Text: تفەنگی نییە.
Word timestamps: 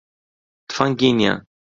تفەنگی 0.69 1.11
نییە. 1.19 1.33